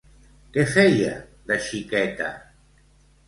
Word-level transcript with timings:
Què 0.53 0.63
feia 0.71 1.11
de 1.51 1.59
xiqueta? 1.67 2.31